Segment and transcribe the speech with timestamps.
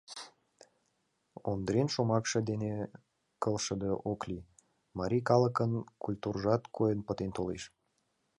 [1.51, 2.73] Ондрен шомакше дене
[3.43, 4.47] келшыде ок лий:
[4.97, 5.71] марий калыкын
[6.03, 7.63] культуржат койын пытен толеш.